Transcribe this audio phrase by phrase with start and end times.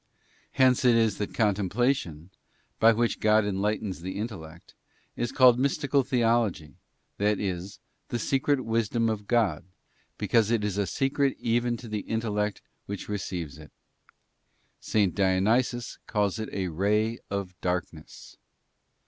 [0.53, 2.31] Hence it is that Contemplation,
[2.79, 4.73] by which God enlightens the intellect,
[5.15, 6.77] is called Mystical Theology,
[7.19, 7.77] that is,
[8.07, 9.63] the secret Wisdom of God,
[10.17, 13.71] because it is a secret even to the intellect which receives it.§.
[15.13, 18.37] Dionysius calls it a ray of darkness.